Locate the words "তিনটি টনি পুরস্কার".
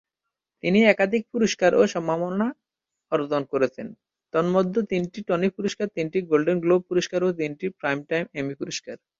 4.91-5.87